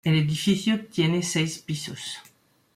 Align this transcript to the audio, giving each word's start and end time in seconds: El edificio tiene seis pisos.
El 0.03 0.15
edificio 0.15 0.87
tiene 0.87 1.21
seis 1.21 1.59
pisos. 1.59 2.17